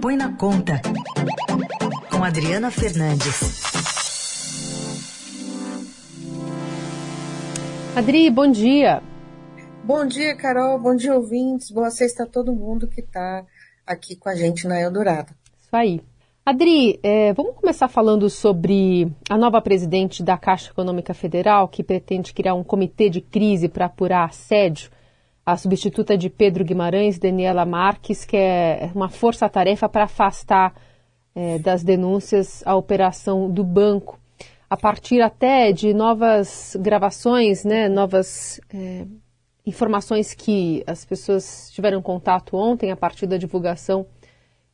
Põe 0.00 0.16
na 0.16 0.32
Conta, 0.36 0.80
com 2.08 2.22
Adriana 2.22 2.70
Fernandes. 2.70 3.62
Adri, 7.96 8.30
bom 8.30 8.48
dia. 8.48 9.02
Bom 9.82 10.06
dia, 10.06 10.36
Carol. 10.36 10.78
Bom 10.78 10.94
dia, 10.94 11.14
ouvintes. 11.14 11.72
Boa 11.72 11.90
sexta 11.90 12.22
a 12.22 12.26
todo 12.26 12.54
mundo 12.54 12.86
que 12.86 13.00
está 13.00 13.44
aqui 13.84 14.14
com 14.14 14.28
a 14.28 14.36
gente 14.36 14.68
na 14.68 14.80
Eldorado. 14.80 15.34
Isso 15.60 15.74
aí. 15.74 16.00
Adri, 16.46 17.00
é, 17.02 17.32
vamos 17.32 17.56
começar 17.56 17.88
falando 17.88 18.30
sobre 18.30 19.10
a 19.28 19.36
nova 19.36 19.60
presidente 19.60 20.22
da 20.22 20.38
Caixa 20.38 20.70
Econômica 20.70 21.12
Federal, 21.12 21.66
que 21.66 21.82
pretende 21.82 22.32
criar 22.32 22.54
um 22.54 22.62
comitê 22.62 23.10
de 23.10 23.20
crise 23.20 23.68
para 23.68 23.86
apurar 23.86 24.28
assédio. 24.28 24.90
A 25.48 25.56
substituta 25.56 26.14
de 26.14 26.28
Pedro 26.28 26.62
Guimarães, 26.62 27.18
Daniela 27.18 27.64
Marques, 27.64 28.22
que 28.22 28.36
é 28.36 28.90
uma 28.94 29.08
força-tarefa 29.08 29.88
para 29.88 30.04
afastar 30.04 30.74
é, 31.34 31.58
das 31.58 31.82
denúncias 31.82 32.62
a 32.66 32.76
operação 32.76 33.50
do 33.50 33.64
banco. 33.64 34.20
A 34.68 34.76
partir 34.76 35.22
até 35.22 35.72
de 35.72 35.94
novas 35.94 36.76
gravações, 36.78 37.64
né, 37.64 37.88
novas 37.88 38.60
é, 38.68 39.06
informações 39.64 40.34
que 40.34 40.84
as 40.86 41.06
pessoas 41.06 41.70
tiveram 41.72 42.02
contato 42.02 42.54
ontem 42.54 42.90
a 42.90 42.96
partir 42.96 43.26
da 43.26 43.38
divulgação 43.38 44.06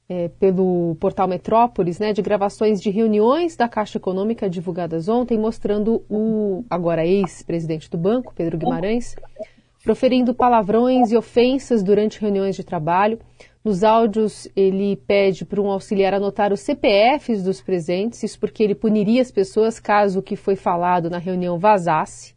é, 0.09 0.27
pelo 0.41 0.97
portal 0.97 1.29
Metrópolis, 1.29 2.01
né, 2.01 2.13
de 2.13 2.21
gravações 2.21 2.83
de 2.83 2.91
reuniões 2.91 3.55
da 3.55 3.69
Caixa 3.69 3.99
Econômica 3.99 4.51
divulgadas 4.51 5.09
ontem, 5.09 5.39
mostrando 5.39 6.05
o 6.11 6.65
agora 6.69 7.07
ex-presidente 7.07 7.89
do 7.89 7.97
banco, 7.97 8.35
Pedro 8.35 8.59
Guimarães, 8.59 9.15
proferindo 9.85 10.35
palavrões 10.35 11.13
e 11.13 11.17
ofensas 11.17 11.83
durante 11.83 12.19
reuniões 12.19 12.57
de 12.57 12.65
trabalho, 12.65 13.21
nos 13.63 13.85
áudios, 13.85 14.49
ele 14.57 14.97
pede 14.97 15.45
para 15.45 15.61
um 15.61 15.71
auxiliar 15.71 16.15
anotar 16.15 16.53
os 16.53 16.61
CPFs 16.61 17.43
dos 17.43 17.61
presentes, 17.61 18.23
isso 18.23 18.41
porque 18.41 18.63
ele 18.63 18.75
puniria 18.75 19.23
as 19.23 19.31
pessoas 19.31 19.79
caso 19.79 20.19
o 20.19 20.23
que 20.23 20.37
foi 20.37 20.57
falado 20.57 21.09
na 21.09 21.19
reunião 21.19 21.59
vazasse. 21.59 22.35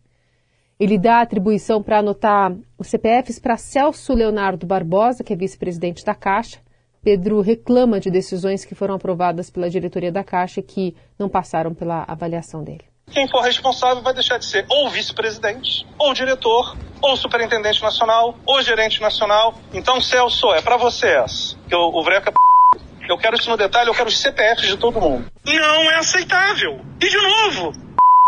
Ele 0.79 0.97
dá 0.97 1.21
atribuição 1.21 1.81
para 1.81 1.99
anotar 1.99 2.55
os 2.77 2.87
CPFs 2.87 3.39
para 3.39 3.57
Celso 3.57 4.13
Leonardo 4.13 4.67
Barbosa, 4.67 5.23
que 5.23 5.33
é 5.33 5.35
vice-presidente 5.35 6.05
da 6.05 6.13
Caixa. 6.13 6.59
Pedro 7.01 7.41
reclama 7.41 7.99
de 7.99 8.11
decisões 8.11 8.63
que 8.63 8.75
foram 8.75 8.95
aprovadas 8.95 9.49
pela 9.49 9.69
diretoria 9.69 10.11
da 10.11 10.23
Caixa 10.23 10.61
que 10.61 10.95
não 11.17 11.27
passaram 11.27 11.73
pela 11.73 12.03
avaliação 12.07 12.63
dele. 12.63 12.85
Quem 13.11 13.27
for 13.27 13.41
responsável 13.41 14.03
vai 14.03 14.13
deixar 14.13 14.37
de 14.37 14.45
ser 14.45 14.65
ou 14.69 14.89
vice-presidente, 14.89 15.85
ou 15.97 16.13
diretor, 16.13 16.77
ou 17.01 17.15
superintendente 17.15 17.81
nacional, 17.81 18.37
ou 18.45 18.61
gerente 18.61 19.01
nacional. 19.01 19.55
Então, 19.73 20.01
Celso, 20.01 20.53
é 20.53 20.61
para 20.61 20.77
vocês. 20.77 21.57
Que 21.67 21.75
o, 21.75 21.99
o 21.99 22.03
Vreca 22.03 22.31
eu 23.09 23.17
quero 23.17 23.35
isso 23.35 23.49
no 23.49 23.55
detalhe, 23.55 23.89
eu 23.89 23.93
quero 23.93 24.09
os 24.09 24.19
CPFs 24.19 24.67
de 24.67 24.77
todo 24.77 24.99
mundo. 24.99 25.31
Não 25.45 25.91
é 25.91 25.95
aceitável. 25.95 26.81
E 27.01 27.09
de 27.09 27.17
novo, 27.17 27.71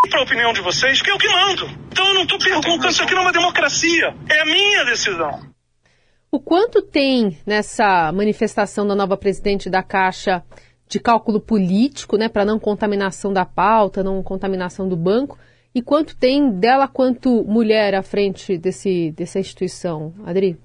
para 0.09 0.21
a 0.21 0.23
opinião 0.23 0.53
de 0.53 0.61
vocês, 0.61 1.01
que 1.01 1.09
é 1.09 1.13
o 1.13 1.17
que 1.17 1.27
mando. 1.27 1.65
Então 1.91 2.07
eu 2.07 2.13
não 2.13 2.23
estou 2.23 2.39
perguntando, 2.39 2.87
isso 2.87 3.03
aqui 3.03 3.13
não 3.13 3.21
é 3.21 3.25
uma 3.25 3.31
democracia. 3.33 4.15
É 4.29 4.39
a 4.39 4.45
minha 4.45 4.85
decisão. 4.85 5.41
O 6.31 6.39
quanto 6.39 6.81
tem 6.81 7.37
nessa 7.45 8.11
manifestação 8.13 8.87
da 8.87 8.95
nova 8.95 9.17
presidente 9.17 9.69
da 9.69 9.83
Caixa 9.83 10.43
de 10.89 10.99
cálculo 10.99 11.39
político, 11.39 12.17
né, 12.17 12.27
para 12.27 12.43
não 12.43 12.59
contaminação 12.59 13.31
da 13.31 13.45
pauta, 13.45 14.03
não 14.03 14.23
contaminação 14.23 14.89
do 14.89 14.97
banco, 14.97 15.37
e 15.73 15.83
quanto 15.83 16.17
tem 16.17 16.51
dela 16.51 16.87
quanto 16.87 17.43
mulher 17.43 17.93
à 17.93 18.01
frente 18.01 18.57
desse, 18.57 19.11
dessa 19.11 19.39
instituição, 19.39 20.15
Adri? 20.25 20.59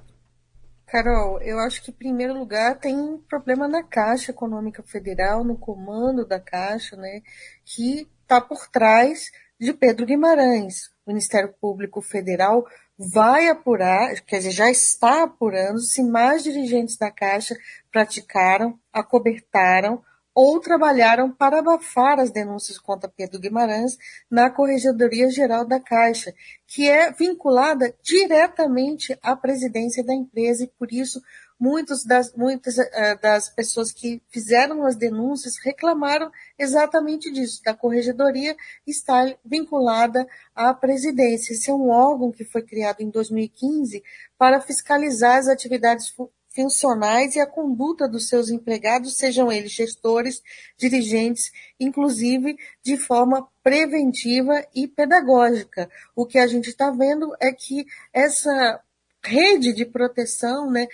Carol, 0.86 1.40
eu 1.42 1.58
acho 1.58 1.82
que 1.82 1.90
em 1.90 1.94
primeiro 1.94 2.32
lugar 2.32 2.78
tem 2.78 2.96
um 2.96 3.18
problema 3.18 3.68
na 3.68 3.82
Caixa 3.82 4.30
Econômica 4.30 4.82
Federal, 4.82 5.44
no 5.44 5.58
comando 5.58 6.26
da 6.26 6.40
Caixa, 6.40 6.96
né, 6.96 7.20
que 7.62 8.08
está 8.22 8.40
por 8.40 8.66
trás 8.68 9.30
de 9.60 9.74
Pedro 9.74 10.06
Guimarães. 10.06 10.88
O 11.04 11.10
Ministério 11.10 11.52
Público 11.60 12.00
Federal 12.00 12.64
vai 12.98 13.48
apurar, 13.48 14.14
quer 14.22 14.38
dizer, 14.38 14.52
já 14.52 14.70
está 14.70 15.24
apurando 15.24 15.80
se 15.80 16.02
mais 16.02 16.42
dirigentes 16.42 16.96
da 16.96 17.10
Caixa 17.10 17.54
praticaram, 17.92 18.78
acobertaram 18.90 20.02
ou 20.34 20.58
trabalharam 20.60 21.30
para 21.30 21.60
abafar 21.60 22.18
as 22.18 22.30
denúncias 22.30 22.78
contra 22.78 23.08
Pedro 23.08 23.38
Guimarães 23.38 23.96
na 24.28 24.50
Corregedoria 24.50 25.30
Geral 25.30 25.64
da 25.64 25.78
Caixa, 25.78 26.34
que 26.66 26.88
é 26.88 27.12
vinculada 27.12 27.94
diretamente 28.02 29.16
à 29.22 29.36
presidência 29.36 30.02
da 30.02 30.12
empresa 30.12 30.64
e 30.64 30.72
por 30.78 30.92
isso 30.92 31.22
muitos 31.58 32.04
das, 32.04 32.34
muitas 32.34 32.76
uh, 32.76 32.82
das 33.22 33.48
pessoas 33.48 33.92
que 33.92 34.20
fizeram 34.28 34.84
as 34.84 34.96
denúncias 34.96 35.54
reclamaram 35.62 36.30
exatamente 36.58 37.30
disso, 37.30 37.62
da 37.64 37.72
corregedoria 37.72 38.56
estar 38.86 39.34
vinculada 39.44 40.26
à 40.54 40.74
presidência. 40.74 41.52
Esse 41.52 41.70
é 41.70 41.74
um 41.74 41.88
órgão 41.90 42.32
que 42.32 42.44
foi 42.44 42.62
criado 42.62 43.00
em 43.00 43.08
2015 43.08 44.02
para 44.36 44.60
fiscalizar 44.60 45.38
as 45.38 45.48
atividades 45.48 46.12
funcionais 46.54 47.34
e 47.34 47.40
a 47.40 47.46
conduta 47.46 48.08
dos 48.08 48.28
seus 48.28 48.48
empregados, 48.48 49.16
sejam 49.16 49.50
eles 49.50 49.72
gestores, 49.72 50.42
dirigentes, 50.78 51.50
inclusive 51.78 52.56
de 52.82 52.96
forma 52.96 53.48
preventiva 53.62 54.64
e 54.74 54.86
pedagógica. 54.86 55.90
O 56.14 56.24
que 56.24 56.38
a 56.38 56.46
gente 56.46 56.68
está 56.68 56.90
vendo 56.90 57.34
é 57.40 57.52
que 57.52 57.84
essa 58.12 58.80
rede 59.22 59.72
de 59.72 59.84
proteção, 59.84 60.70
né, 60.70 60.86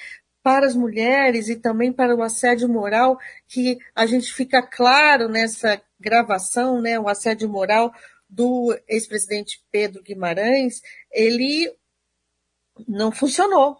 para 0.42 0.66
as 0.66 0.74
mulheres 0.74 1.48
e 1.48 1.56
também 1.56 1.92
para 1.92 2.16
o 2.16 2.22
assédio 2.22 2.68
moral, 2.68 3.18
que 3.46 3.78
a 3.94 4.06
gente 4.06 4.32
fica 4.32 4.62
claro 4.62 5.28
nessa 5.28 5.80
gravação, 5.98 6.80
né, 6.80 6.98
o 6.98 7.08
assédio 7.08 7.48
moral 7.48 7.92
do 8.28 8.74
ex-presidente 8.88 9.62
Pedro 9.70 10.02
Guimarães, 10.02 10.80
ele 11.12 11.70
não 12.88 13.12
funcionou. 13.12 13.78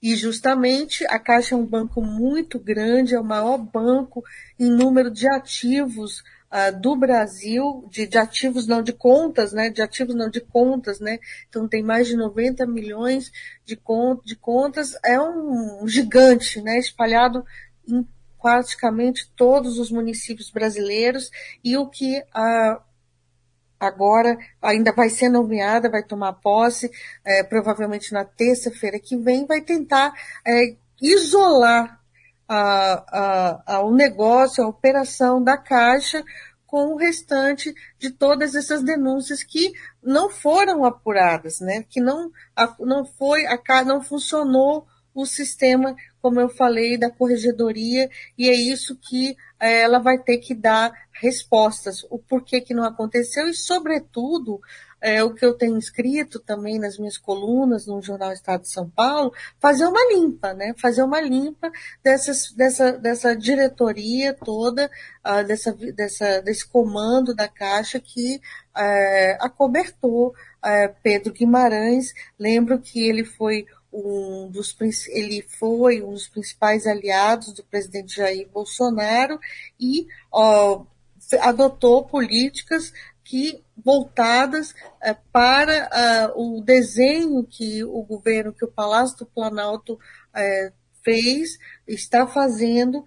E 0.00 0.14
justamente 0.14 1.04
a 1.06 1.18
Caixa 1.18 1.54
é 1.54 1.58
um 1.58 1.66
banco 1.66 2.00
muito 2.00 2.58
grande, 2.58 3.14
é 3.14 3.20
o 3.20 3.24
maior 3.24 3.58
banco 3.58 4.22
em 4.58 4.70
número 4.70 5.10
de 5.10 5.28
ativos 5.28 6.22
uh, 6.52 6.80
do 6.80 6.94
Brasil, 6.94 7.84
de, 7.90 8.06
de, 8.06 8.16
ativos 8.16 8.66
não 8.66 8.82
de 8.82 8.92
contas, 8.92 9.52
né? 9.52 9.70
De 9.70 9.82
ativos 9.82 10.14
não 10.14 10.30
de 10.30 10.40
contas, 10.40 11.00
né? 11.00 11.18
Então 11.48 11.66
tem 11.66 11.82
mais 11.82 12.06
de 12.06 12.16
90 12.16 12.64
milhões 12.66 13.32
de, 13.64 13.76
cont 13.76 14.24
de 14.24 14.36
contas, 14.36 14.96
é 15.04 15.20
um 15.20 15.86
gigante, 15.88 16.60
né? 16.62 16.78
Espalhado 16.78 17.44
em 17.86 18.06
praticamente 18.40 19.28
todos 19.34 19.80
os 19.80 19.90
municípios 19.90 20.48
brasileiros 20.48 21.28
e 21.64 21.76
o 21.76 21.88
que 21.88 22.22
a 22.32 22.80
agora 23.78 24.36
ainda 24.60 24.92
vai 24.92 25.08
ser 25.08 25.28
nomeada, 25.28 25.90
vai 25.90 26.02
tomar 26.02 26.32
posse, 26.34 26.90
é, 27.24 27.42
provavelmente 27.42 28.12
na 28.12 28.24
terça-feira 28.24 28.98
que 28.98 29.16
vem, 29.16 29.46
vai 29.46 29.60
tentar 29.60 30.12
é, 30.46 30.76
isolar 31.00 32.00
a, 32.48 33.04
a, 33.08 33.62
a, 33.74 33.82
o 33.84 33.94
negócio, 33.94 34.64
a 34.64 34.68
operação 34.68 35.42
da 35.42 35.56
Caixa 35.56 36.24
com 36.66 36.92
o 36.92 36.96
restante 36.96 37.74
de 37.98 38.10
todas 38.10 38.54
essas 38.54 38.82
denúncias 38.82 39.42
que 39.42 39.72
não 40.02 40.28
foram 40.28 40.84
apuradas, 40.84 41.60
né? 41.60 41.84
que 41.88 42.00
não, 42.00 42.30
a, 42.54 42.74
não 42.80 43.06
foi, 43.06 43.46
a, 43.46 43.84
não 43.84 44.02
funcionou 44.02 44.86
o 45.20 45.26
sistema, 45.26 45.96
como 46.22 46.40
eu 46.40 46.48
falei, 46.48 46.96
da 46.96 47.10
corregedoria, 47.10 48.08
e 48.36 48.48
é 48.48 48.54
isso 48.54 48.96
que 48.96 49.36
é, 49.58 49.80
ela 49.82 49.98
vai 49.98 50.16
ter 50.16 50.38
que 50.38 50.54
dar 50.54 50.92
respostas, 51.12 52.06
o 52.08 52.18
porquê 52.18 52.60
que 52.60 52.72
não 52.72 52.84
aconteceu 52.84 53.48
e, 53.48 53.54
sobretudo, 53.54 54.60
é, 55.00 55.22
o 55.22 55.34
que 55.34 55.44
eu 55.44 55.54
tenho 55.54 55.76
escrito 55.76 56.38
também 56.38 56.78
nas 56.78 56.98
minhas 56.98 57.16
colunas 57.18 57.86
no 57.86 58.00
Jornal 58.02 58.32
Estado 58.32 58.62
de 58.62 58.70
São 58.70 58.88
Paulo, 58.90 59.32
fazer 59.58 59.86
uma 59.86 60.12
limpa, 60.12 60.54
né? 60.54 60.74
Fazer 60.80 61.02
uma 61.02 61.20
limpa 61.20 61.70
dessas, 62.02 62.52
dessa, 62.52 62.92
dessa 62.92 63.36
diretoria 63.36 64.34
toda, 64.34 64.90
uh, 65.26 65.44
dessa, 65.44 65.72
dessa, 65.72 66.40
desse 66.42 66.66
comando 66.68 67.34
da 67.34 67.48
Caixa 67.48 68.00
que 68.00 68.36
uh, 68.36 69.36
acobertou 69.40 70.28
uh, 70.28 70.94
Pedro 71.02 71.32
Guimarães. 71.32 72.12
Lembro 72.38 72.78
que 72.78 73.08
ele 73.08 73.24
foi 73.24 73.66
um 73.92 74.48
dos 74.50 74.76
ele 75.08 75.42
foi 75.42 76.02
um 76.02 76.12
dos 76.12 76.28
principais 76.28 76.86
aliados 76.86 77.52
do 77.52 77.64
presidente 77.64 78.16
Jair 78.16 78.48
Bolsonaro 78.48 79.38
e 79.80 80.06
ó, 80.30 80.84
adotou 81.40 82.04
políticas 82.04 82.92
que 83.24 83.62
voltadas 83.76 84.74
é, 85.02 85.14
para 85.30 86.32
uh, 86.34 86.56
o 86.58 86.62
desenho 86.62 87.44
que 87.44 87.84
o 87.84 88.02
governo, 88.02 88.54
que 88.54 88.64
o 88.64 88.70
Palácio 88.70 89.18
do 89.18 89.26
Planalto 89.26 89.98
é, 90.34 90.72
fez, 91.04 91.58
está 91.86 92.26
fazendo 92.26 93.04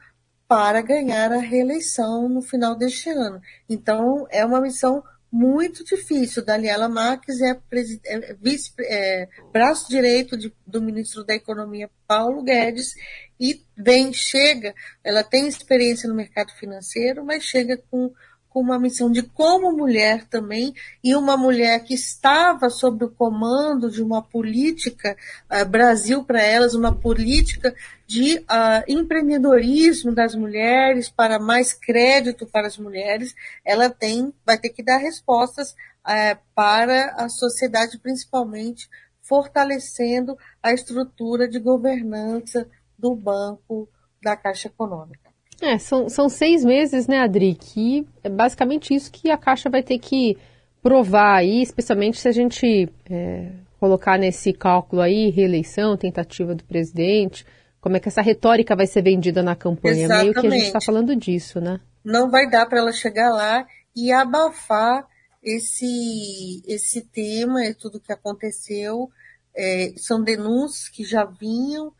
para 0.47 0.81
ganhar 0.81 1.31
a 1.31 1.39
reeleição 1.39 2.29
no 2.29 2.41
final 2.41 2.75
deste 2.75 3.09
ano. 3.09 3.41
Então, 3.69 4.27
é 4.29 4.45
uma 4.45 4.61
missão 4.61 5.03
muito 5.31 5.83
difícil. 5.85 6.43
Daniela 6.43 6.89
Marques 6.89 7.39
é, 7.41 7.57
é 8.05 8.33
vice, 8.33 8.73
é, 8.79 9.29
braço 9.51 9.87
direito 9.87 10.35
de, 10.35 10.53
do 10.67 10.81
ministro 10.81 11.23
da 11.23 11.33
Economia, 11.33 11.89
Paulo 12.05 12.43
Guedes, 12.43 12.93
e 13.39 13.63
vem, 13.77 14.11
chega, 14.11 14.75
ela 15.03 15.23
tem 15.23 15.47
experiência 15.47 16.09
no 16.09 16.15
mercado 16.15 16.51
financeiro, 16.51 17.23
mas 17.23 17.43
chega 17.43 17.81
com 17.89 18.11
com 18.51 18.59
uma 18.59 18.77
missão 18.77 19.09
de 19.09 19.23
como 19.23 19.71
mulher 19.71 20.25
também, 20.25 20.73
e 21.03 21.15
uma 21.15 21.37
mulher 21.37 21.83
que 21.83 21.93
estava 21.93 22.69
sob 22.69 23.05
o 23.05 23.09
comando 23.09 23.89
de 23.89 24.03
uma 24.03 24.21
política, 24.21 25.15
uh, 25.49 25.65
Brasil 25.65 26.23
para 26.23 26.41
elas, 26.41 26.73
uma 26.73 26.93
política 26.93 27.73
de 28.05 28.39
uh, 28.39 28.83
empreendedorismo 28.87 30.13
das 30.13 30.35
mulheres, 30.35 31.09
para 31.09 31.39
mais 31.39 31.73
crédito 31.73 32.45
para 32.45 32.67
as 32.67 32.77
mulheres, 32.77 33.33
ela 33.65 33.89
tem, 33.89 34.33
vai 34.45 34.57
ter 34.57 34.69
que 34.69 34.83
dar 34.83 34.97
respostas 34.97 35.71
uh, 35.71 36.37
para 36.53 37.13
a 37.15 37.29
sociedade, 37.29 37.97
principalmente 37.99 38.89
fortalecendo 39.21 40.37
a 40.61 40.73
estrutura 40.73 41.47
de 41.47 41.57
governança 41.57 42.67
do 42.99 43.15
Banco 43.15 43.87
da 44.21 44.35
Caixa 44.35 44.67
Econômica. 44.67 45.20
É, 45.61 45.77
são, 45.77 46.09
são 46.09 46.27
seis 46.27 46.65
meses, 46.65 47.07
né, 47.07 47.19
Adri? 47.19 47.53
Que 47.53 48.05
é 48.23 48.29
basicamente 48.29 48.93
isso 48.93 49.11
que 49.11 49.29
a 49.29 49.37
Caixa 49.37 49.69
vai 49.69 49.83
ter 49.83 49.99
que 49.99 50.37
provar 50.81 51.35
aí, 51.35 51.61
especialmente 51.61 52.19
se 52.19 52.27
a 52.27 52.31
gente 52.31 52.89
é, 53.09 53.51
colocar 53.79 54.17
nesse 54.17 54.51
cálculo 54.51 55.01
aí 55.01 55.29
reeleição, 55.29 55.95
tentativa 55.95 56.55
do 56.55 56.63
presidente, 56.63 57.45
como 57.79 57.97
é 57.97 57.99
que 57.99 58.07
essa 58.07 58.21
retórica 58.21 58.75
vai 58.75 58.87
ser 58.87 59.01
vendida 59.01 59.41
na 59.43 59.55
campanha. 59.55 60.05
Exatamente. 60.05 60.23
Meio 60.23 60.41
que 60.41 60.47
a 60.47 60.49
gente 60.51 60.65
está 60.65 60.81
falando 60.81 61.15
disso, 61.15 61.59
né? 61.59 61.79
Não 62.03 62.29
vai 62.29 62.49
dar 62.49 62.65
para 62.65 62.79
ela 62.79 62.91
chegar 62.91 63.29
lá 63.29 63.65
e 63.95 64.11
abafar 64.11 65.07
esse, 65.43 66.61
esse 66.67 67.01
tema 67.01 67.65
e 67.65 67.73
tudo 67.73 67.99
que 67.99 68.13
aconteceu. 68.13 69.09
É, 69.55 69.93
são 69.97 70.23
denúncias 70.23 70.87
que 70.89 71.03
já 71.03 71.25
vinham, 71.25 71.91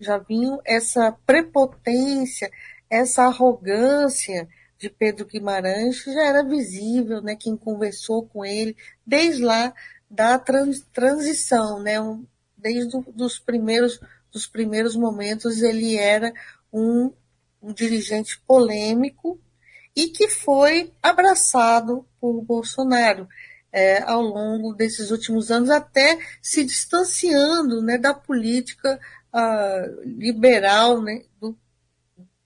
já 0.00 0.18
vinham 0.18 0.60
essa 0.64 1.16
prepotência, 1.26 2.50
essa 2.90 3.24
arrogância 3.24 4.48
de 4.78 4.88
Pedro 4.88 5.26
Guimarães 5.26 6.04
já 6.04 6.24
era 6.24 6.44
visível, 6.44 7.20
né? 7.20 7.36
Quem 7.36 7.56
conversou 7.56 8.26
com 8.26 8.44
ele 8.44 8.76
desde 9.06 9.42
lá 9.42 9.74
da 10.10 10.38
trans, 10.38 10.86
transição, 10.92 11.80
né? 11.80 11.96
Desde 12.56 12.96
os 13.16 13.38
primeiros 13.38 14.00
dos 14.30 14.46
primeiros 14.46 14.94
momentos 14.94 15.62
ele 15.62 15.96
era 15.96 16.32
um, 16.72 17.10
um 17.62 17.72
dirigente 17.72 18.40
polêmico 18.46 19.40
e 19.96 20.08
que 20.08 20.28
foi 20.28 20.92
abraçado 21.02 22.06
por 22.20 22.40
Bolsonaro 22.42 23.28
é, 23.72 24.02
ao 24.02 24.22
longo 24.22 24.72
desses 24.72 25.10
últimos 25.10 25.50
anos, 25.50 25.70
até 25.70 26.18
se 26.40 26.64
distanciando 26.64 27.82
né, 27.82 27.98
da 27.98 28.14
política 28.14 28.98
uh, 29.32 30.02
liberal 30.04 31.02
né, 31.02 31.22
do 31.40 31.56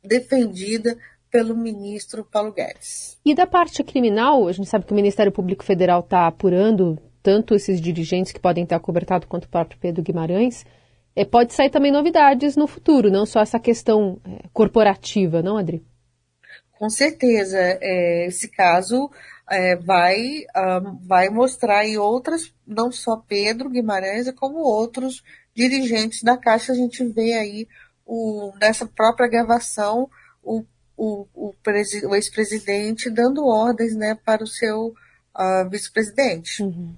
defendida 0.02 0.96
pelo 1.30 1.56
ministro 1.56 2.24
Paulo 2.24 2.52
Guedes. 2.52 3.18
E 3.24 3.34
da 3.34 3.46
parte 3.46 3.82
criminal, 3.82 4.46
a 4.46 4.52
gente 4.52 4.68
sabe 4.68 4.84
que 4.84 4.92
o 4.92 4.96
Ministério 4.96 5.32
Público 5.32 5.64
Federal 5.64 6.00
está 6.00 6.26
apurando 6.26 6.98
tanto 7.22 7.54
esses 7.54 7.80
dirigentes 7.80 8.32
que 8.32 8.40
podem 8.40 8.66
ter 8.66 8.74
acobertado 8.74 9.26
quanto 9.26 9.44
o 9.44 9.48
próprio 9.48 9.78
Pedro 9.80 10.02
Guimarães. 10.02 10.66
É, 11.14 11.24
pode 11.24 11.54
sair 11.54 11.70
também 11.70 11.92
novidades 11.92 12.56
no 12.56 12.66
futuro, 12.66 13.10
não 13.10 13.24
só 13.24 13.40
essa 13.40 13.58
questão 13.58 14.20
é, 14.24 14.48
corporativa, 14.52 15.42
não, 15.42 15.56
Adri? 15.56 15.84
Com 16.78 16.90
certeza. 16.90 17.58
É, 17.80 18.26
esse 18.26 18.48
caso 18.48 19.10
é, 19.48 19.76
vai, 19.76 20.44
um, 20.56 20.98
vai 21.06 21.28
mostrar 21.28 21.80
aí 21.80 21.96
outras, 21.96 22.52
não 22.66 22.90
só 22.90 23.16
Pedro 23.16 23.70
Guimarães, 23.70 24.30
como 24.32 24.58
outros 24.58 25.22
dirigentes 25.54 26.22
da 26.22 26.36
Caixa. 26.36 26.72
A 26.72 26.74
gente 26.74 27.04
vê 27.04 27.34
aí 27.34 27.68
o, 28.06 28.52
nessa 28.60 28.86
própria 28.86 29.28
gravação 29.28 30.08
o, 30.42 30.64
o, 30.96 31.26
o, 31.34 31.54
o 32.08 32.14
ex-presidente 32.14 33.10
dando 33.10 33.46
ordens 33.46 33.94
né, 33.94 34.16
para 34.24 34.42
o 34.42 34.46
seu 34.46 34.88
uh, 34.88 35.68
vice-presidente. 35.70 36.62
Uhum. 36.62 36.94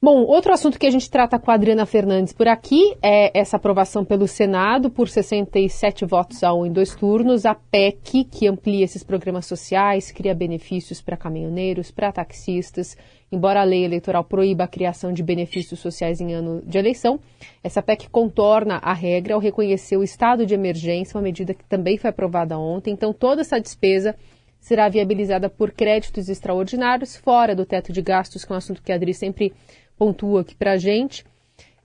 Bom, 0.00 0.22
outro 0.24 0.52
assunto 0.52 0.78
que 0.78 0.86
a 0.86 0.90
gente 0.90 1.10
trata 1.10 1.38
com 1.38 1.50
a 1.50 1.54
Adriana 1.54 1.86
Fernandes 1.86 2.32
por 2.32 2.46
aqui 2.46 2.96
é 3.02 3.36
essa 3.36 3.56
aprovação 3.56 4.04
pelo 4.04 4.28
Senado 4.28 4.90
por 4.90 5.08
67 5.08 6.04
votos 6.04 6.44
a 6.44 6.52
um 6.52 6.66
em 6.66 6.70
dois 6.70 6.94
turnos, 6.94 7.46
a 7.46 7.54
PEC, 7.54 8.24
que 8.24 8.46
amplia 8.46 8.84
esses 8.84 9.02
programas 9.02 9.46
sociais, 9.46 10.12
cria 10.12 10.34
benefícios 10.34 11.00
para 11.00 11.16
caminhoneiros, 11.16 11.90
para 11.90 12.12
taxistas. 12.12 12.96
Embora 13.30 13.60
a 13.60 13.64
lei 13.64 13.84
eleitoral 13.84 14.22
proíba 14.22 14.64
a 14.64 14.68
criação 14.68 15.12
de 15.12 15.22
benefícios 15.22 15.80
sociais 15.80 16.20
em 16.20 16.32
ano 16.32 16.62
de 16.64 16.78
eleição, 16.78 17.18
essa 17.62 17.82
PEC 17.82 18.08
contorna 18.08 18.76
a 18.76 18.92
regra 18.92 19.34
ao 19.34 19.40
reconhecer 19.40 19.96
o 19.96 20.04
estado 20.04 20.46
de 20.46 20.54
emergência, 20.54 21.16
uma 21.16 21.22
medida 21.22 21.52
que 21.52 21.64
também 21.64 21.98
foi 21.98 22.10
aprovada 22.10 22.56
ontem. 22.56 22.92
Então, 22.92 23.12
toda 23.12 23.40
essa 23.40 23.60
despesa 23.60 24.14
será 24.60 24.88
viabilizada 24.88 25.50
por 25.50 25.72
créditos 25.72 26.28
extraordinários 26.28 27.16
fora 27.16 27.54
do 27.54 27.66
teto 27.66 27.92
de 27.92 28.00
gastos, 28.00 28.44
que 28.44 28.52
é 28.52 28.54
um 28.54 28.58
assunto 28.58 28.82
que 28.82 28.92
a 28.92 28.94
Adri 28.94 29.12
sempre 29.12 29.52
pontua 29.98 30.42
aqui 30.42 30.54
para 30.54 30.72
a 30.72 30.76
gente. 30.76 31.24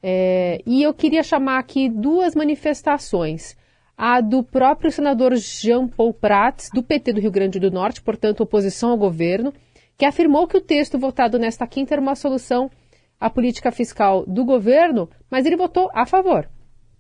É, 0.04 0.62
e 0.66 0.82
eu 0.84 0.94
queria 0.94 1.24
chamar 1.24 1.60
aqui 1.60 1.90
duas 1.90 2.36
manifestações. 2.36 3.56
A 3.98 4.20
do 4.20 4.44
próprio 4.44 4.92
senador 4.92 5.36
Jean 5.36 5.88
Paul 5.88 6.14
Prats, 6.14 6.70
do 6.74 6.82
PT 6.82 7.14
do 7.14 7.22
Rio 7.22 7.30
Grande 7.30 7.60
do 7.60 7.70
Norte, 7.70 8.02
portanto, 8.02 8.42
oposição 8.42 8.90
ao 8.92 8.98
governo, 8.98 9.54
que 10.02 10.06
afirmou 10.06 10.48
que 10.48 10.58
o 10.58 10.62
texto 10.62 10.98
votado 10.98 11.38
nesta 11.38 11.68
quinta 11.68 11.94
era 11.94 12.02
uma 12.02 12.16
solução 12.16 12.72
à 13.20 13.30
política 13.30 13.72
fiscal 13.72 14.26
do 14.26 14.44
governo, 14.44 15.08
mas 15.30 15.46
ele 15.46 15.56
votou 15.56 15.92
a 15.94 16.08
favor. 16.08 16.50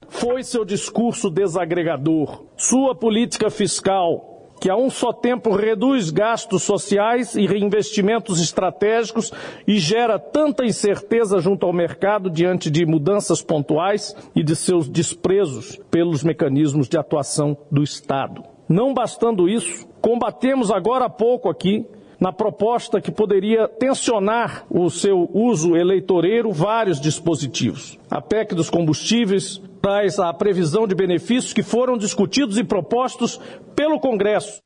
Foi 0.08 0.44
seu 0.44 0.64
discurso 0.64 1.28
desagregador. 1.28 2.46
Sua 2.56 2.94
política 2.94 3.50
fiscal 3.50 4.52
que 4.62 4.70
a 4.70 4.76
um 4.76 4.92
só 4.92 5.12
tempo 5.12 5.50
reduz 5.50 6.12
gastos 6.12 6.62
sociais 6.62 7.34
e 7.34 7.48
reinvestimentos 7.48 8.40
estratégicos 8.40 9.32
e 9.68 9.80
gera 9.80 10.20
tanta 10.20 10.64
incerteza 10.64 11.40
junto 11.40 11.66
ao 11.66 11.74
mercado 11.74 12.30
diante 12.30 12.70
de 12.70 12.86
mudanças 12.86 13.42
pontuais 13.42 14.16
e 14.36 14.44
de 14.44 14.56
seus 14.56 14.88
desprezos 14.88 15.76
pelos 15.90 16.24
mecanismos 16.24 16.88
de 16.88 17.00
atuação 17.00 17.58
do 17.72 17.82
Estado. 17.82 18.44
Não 18.70 18.94
bastando 18.94 19.50
isso, 19.50 19.88
combatemos 20.00 20.70
agora 20.70 21.06
há 21.06 21.10
pouco 21.10 21.50
aqui 21.50 21.84
na 22.22 22.32
proposta 22.32 23.02
que 23.02 23.12
poderia 23.12 23.68
tensionar 23.68 24.64
o 24.70 24.92
seu 24.92 25.28
uso 25.34 25.76
eleitoreiro 25.76 26.52
vários 26.52 27.02
dispositivos. 27.02 27.98
A 28.12 28.22
PEC 28.22 28.54
dos 28.54 28.70
combustíveis 28.70 29.60
traz 29.82 30.20
a 30.20 30.32
previsão 30.32 30.88
de 30.88 30.94
benefícios 30.94 31.52
que 31.52 31.64
foram 31.64 31.98
discutidos 31.98 32.60
e 32.60 32.64
propostos 32.64 33.42
pelo 33.76 34.00
Congresso. 34.00 34.62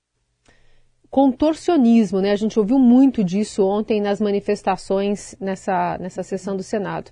Contorcionismo, 1.09 2.19
né? 2.19 2.31
A 2.31 2.35
gente 2.35 2.59
ouviu 2.59 2.77
muito 2.77 3.23
disso 3.23 3.65
ontem 3.65 4.01
nas 4.01 4.19
manifestações 4.19 5.33
nessa, 5.39 5.97
nessa 5.97 6.23
sessão 6.23 6.57
do 6.57 6.63
Senado. 6.63 7.09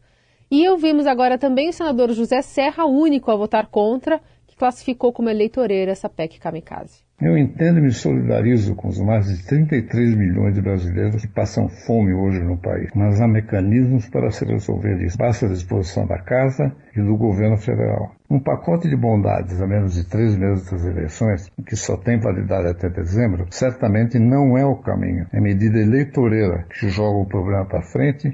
E 0.51 0.67
ouvimos 0.67 1.07
agora 1.07 1.37
também 1.37 1.69
o 1.69 1.73
senador 1.73 2.11
José 2.11 2.41
Serra, 2.41 2.83
único 2.83 3.31
a 3.31 3.35
votar 3.37 3.67
contra, 3.67 4.19
que 4.45 4.57
classificou 4.57 5.13
como 5.13 5.29
eleitoreira 5.29 5.93
essa 5.93 6.09
PEC 6.09 6.37
kamikaze. 6.37 7.02
Eu 7.21 7.37
entendo 7.37 7.77
e 7.77 7.81
me 7.81 7.91
solidarizo 7.91 8.75
com 8.75 8.87
os 8.87 8.99
mais 8.99 9.27
de 9.27 9.45
33 9.45 10.15
milhões 10.15 10.55
de 10.55 10.61
brasileiros 10.61 11.21
que 11.21 11.27
passam 11.27 11.69
fome 11.69 12.13
hoje 12.13 12.39
no 12.39 12.57
país, 12.57 12.89
mas 12.95 13.21
há 13.21 13.27
mecanismos 13.27 14.09
para 14.09 14.31
se 14.31 14.43
resolver 14.43 15.01
isso. 15.01 15.17
Basta 15.17 15.45
a 15.45 15.49
disposição 15.49 16.07
da 16.07 16.17
Casa 16.19 16.75
e 16.95 17.01
do 17.01 17.15
governo 17.15 17.57
federal. 17.57 18.13
Um 18.29 18.39
pacote 18.39 18.89
de 18.89 18.95
bondades 18.95 19.61
a 19.61 19.67
menos 19.67 19.93
de 19.93 20.09
três 20.09 20.35
meses 20.35 20.69
das 20.69 20.83
eleições, 20.83 21.49
que 21.65 21.75
só 21.75 21.95
tem 21.95 22.19
validade 22.19 22.67
até 22.67 22.89
dezembro, 22.89 23.47
certamente 23.51 24.17
não 24.17 24.57
é 24.57 24.65
o 24.65 24.75
caminho. 24.75 25.27
É 25.31 25.39
medida 25.39 25.79
eleitoreira 25.79 26.65
que 26.67 26.89
joga 26.89 27.19
o 27.19 27.27
problema 27.27 27.65
para 27.65 27.83
frente. 27.83 28.33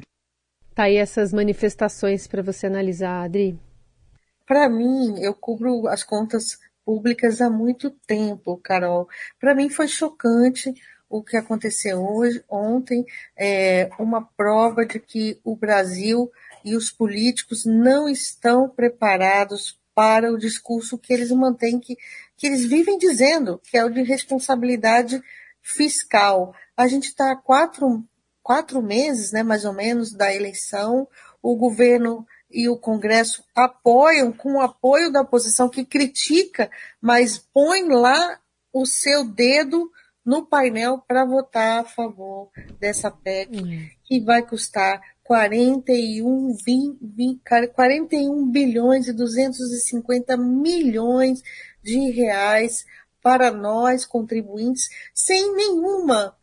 Tá 0.73 0.83
aí 0.83 0.95
essas 0.95 1.33
manifestações 1.33 2.27
para 2.27 2.41
você 2.41 2.67
analisar, 2.67 3.25
Adri. 3.25 3.59
Para 4.47 4.67
mim, 4.69 5.19
eu 5.19 5.33
cubro 5.35 5.87
as 5.87 6.03
contas 6.03 6.57
públicas 6.89 7.39
há 7.39 7.51
muito 7.51 7.91
tempo, 8.07 8.57
Carol. 8.57 9.07
Para 9.39 9.53
mim 9.53 9.69
foi 9.69 9.87
chocante 9.87 10.73
o 11.07 11.21
que 11.21 11.37
aconteceu 11.37 12.03
hoje, 12.03 12.43
ontem, 12.49 13.05
é 13.37 13.91
uma 13.99 14.25
prova 14.25 14.83
de 14.83 14.99
que 14.99 15.39
o 15.43 15.55
Brasil 15.55 16.31
e 16.65 16.75
os 16.75 16.89
políticos 16.89 17.63
não 17.63 18.09
estão 18.09 18.67
preparados 18.67 19.79
para 19.93 20.33
o 20.33 20.37
discurso 20.37 20.97
que 20.97 21.13
eles 21.13 21.29
mantêm, 21.29 21.79
que, 21.79 21.95
que 22.35 22.47
eles 22.47 22.65
vivem 22.65 22.97
dizendo, 22.97 23.61
que 23.65 23.77
é 23.77 23.85
o 23.85 23.91
de 23.91 24.01
responsabilidade 24.01 25.21
fiscal. 25.61 26.55
A 26.75 26.87
gente 26.87 27.09
está 27.09 27.31
há 27.31 27.35
quatro, 27.35 28.03
quatro 28.41 28.81
meses, 28.81 29.31
né, 29.31 29.43
mais 29.43 29.63
ou 29.63 29.73
menos, 29.73 30.11
da 30.11 30.33
eleição, 30.33 31.07
o 31.39 31.55
governo 31.55 32.25
e 32.49 32.67
o 32.67 32.77
Congresso 32.77 33.43
apoiam 33.55 34.31
com 34.31 34.55
o 34.55 34.61
apoio 34.61 35.11
da 35.11 35.21
oposição 35.21 35.69
que 35.69 35.85
critica, 35.85 36.69
mas 37.01 37.37
põe 37.37 37.87
lá 37.87 38.39
o 38.73 38.85
seu 38.85 39.23
dedo 39.23 39.89
no 40.25 40.45
painel 40.45 41.03
para 41.07 41.25
votar 41.25 41.81
a 41.81 41.83
favor 41.83 42.49
dessa 42.79 43.09
PEC, 43.09 43.55
uhum. 43.55 43.87
que 44.03 44.19
vai 44.19 44.45
custar 44.45 45.01
41, 45.23 46.55
20, 46.65 46.97
20, 47.01 47.41
41 47.73 48.51
bilhões 48.51 49.07
e 49.07 49.13
250 49.13 50.35
milhões 50.37 51.41
de 51.83 52.11
reais 52.11 52.85
para 53.21 53.51
nós, 53.51 54.05
contribuintes, 54.05 54.89
sem 55.13 55.55
nenhuma 55.55 56.35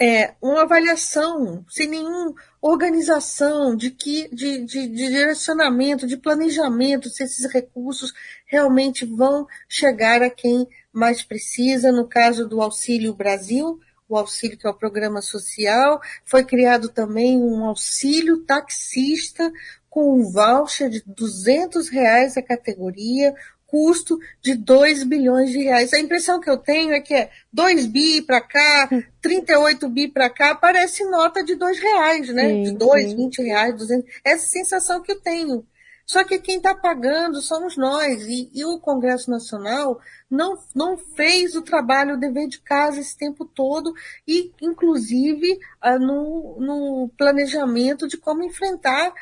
é, 0.00 0.34
uma 0.42 0.62
avaliação, 0.62 1.64
sem 1.68 1.88
nenhuma 1.88 2.34
organização 2.60 3.76
de, 3.76 3.90
que, 3.90 4.28
de, 4.34 4.64
de, 4.64 4.88
de 4.88 5.08
direcionamento, 5.08 6.06
de 6.06 6.16
planejamento, 6.16 7.08
se 7.08 7.22
esses 7.22 7.50
recursos 7.52 8.12
realmente 8.46 9.04
vão 9.04 9.46
chegar 9.68 10.22
a 10.22 10.30
quem 10.30 10.66
mais 10.92 11.22
precisa. 11.22 11.92
No 11.92 12.08
caso 12.08 12.48
do 12.48 12.60
Auxílio 12.60 13.14
Brasil, 13.14 13.80
o 14.08 14.16
auxílio 14.16 14.58
que 14.58 14.66
é 14.66 14.70
o 14.70 14.74
programa 14.74 15.22
social, 15.22 16.00
foi 16.24 16.44
criado 16.44 16.88
também 16.88 17.38
um 17.38 17.64
auxílio 17.64 18.44
taxista 18.44 19.50
com 19.88 20.18
um 20.18 20.30
voucher 20.30 20.90
de 20.90 21.02
200 21.06 21.88
reais 21.88 22.36
a 22.36 22.42
categoria, 22.42 23.32
custo 23.74 24.20
de 24.40 24.54
2 24.54 25.02
bilhões 25.02 25.50
de 25.50 25.58
reais. 25.58 25.92
A 25.92 25.98
impressão 25.98 26.38
que 26.38 26.48
eu 26.48 26.56
tenho 26.56 26.92
é 26.92 27.00
que 27.00 27.12
é 27.12 27.28
2 27.52 27.86
bi 27.86 28.22
para 28.22 28.40
cá, 28.40 28.88
38 29.20 29.88
bi 29.88 30.06
para 30.06 30.30
cá, 30.30 30.54
parece 30.54 31.04
nota 31.10 31.42
de 31.42 31.56
2 31.56 31.80
reais, 31.80 32.28
né? 32.28 32.50
Sim, 32.50 32.62
de 32.62 32.70
2, 32.70 33.14
20 33.14 33.42
reais, 33.42 33.76
200. 33.76 34.08
Essa 34.24 34.46
sensação 34.46 35.02
que 35.02 35.10
eu 35.10 35.20
tenho. 35.20 35.66
Só 36.06 36.22
que 36.22 36.38
quem 36.38 36.58
está 36.58 36.72
pagando 36.72 37.40
somos 37.40 37.76
nós. 37.76 38.22
E, 38.28 38.48
e, 38.54 38.64
o 38.64 38.78
Congresso 38.78 39.28
Nacional 39.28 39.98
não, 40.30 40.56
não 40.72 40.96
fez 40.96 41.56
o 41.56 41.62
trabalho, 41.62 42.14
o 42.14 42.20
dever 42.20 42.46
de 42.46 42.60
casa 42.60 43.00
esse 43.00 43.16
tempo 43.16 43.44
todo, 43.44 43.92
e 44.28 44.52
inclusive 44.62 45.58
ah, 45.80 45.98
no, 45.98 46.60
no 46.60 47.10
planejamento 47.16 48.06
de 48.06 48.18
como 48.18 48.44
enfrentar 48.44 49.12